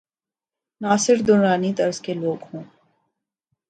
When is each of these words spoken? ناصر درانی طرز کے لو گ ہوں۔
ناصر 0.81 1.15
درانی 1.27 1.73
طرز 1.73 2.01
کے 2.01 2.13
لو 2.13 2.35
گ 2.35 2.43
ہوں۔ 2.53 2.63